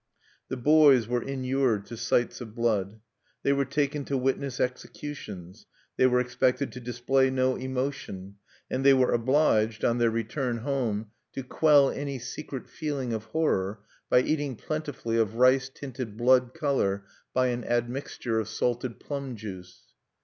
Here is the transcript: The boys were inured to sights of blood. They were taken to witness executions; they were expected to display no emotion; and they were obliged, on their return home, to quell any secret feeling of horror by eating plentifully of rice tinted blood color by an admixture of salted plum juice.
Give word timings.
The 0.47 0.57
boys 0.57 1.07
were 1.07 1.21
inured 1.21 1.85
to 1.85 1.95
sights 1.95 2.41
of 2.41 2.55
blood. 2.55 3.01
They 3.43 3.53
were 3.53 3.65
taken 3.65 4.03
to 4.05 4.17
witness 4.17 4.59
executions; 4.59 5.67
they 5.95 6.07
were 6.07 6.19
expected 6.19 6.71
to 6.71 6.79
display 6.79 7.29
no 7.29 7.55
emotion; 7.55 8.37
and 8.67 8.83
they 8.83 8.95
were 8.95 9.11
obliged, 9.11 9.85
on 9.85 9.99
their 9.99 10.09
return 10.09 10.57
home, 10.57 11.11
to 11.33 11.43
quell 11.43 11.91
any 11.91 12.17
secret 12.17 12.67
feeling 12.67 13.13
of 13.13 13.25
horror 13.25 13.81
by 14.09 14.21
eating 14.21 14.55
plentifully 14.55 15.17
of 15.17 15.35
rice 15.35 15.69
tinted 15.71 16.17
blood 16.17 16.55
color 16.55 17.05
by 17.31 17.49
an 17.49 17.63
admixture 17.63 18.39
of 18.39 18.47
salted 18.49 18.99
plum 18.99 19.35
juice. 19.35 19.93